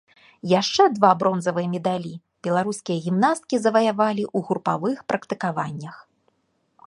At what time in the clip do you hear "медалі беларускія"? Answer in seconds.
1.75-2.97